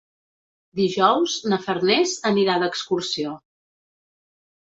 [0.79, 3.37] Dijous na Farners anirà d'excursió.